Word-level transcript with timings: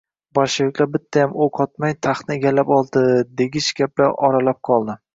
Bolsheviklar 0.37 0.89
bittayam 0.95 1.35
o‘q 1.47 1.61
otmay, 1.67 1.95
taxtni 2.07 2.35
egallab 2.41 2.75
oldi, 2.81 3.07
degich 3.45 3.71
gaplar 3.85 4.15
oralab 4.31 4.65
qoldi. 4.73 5.03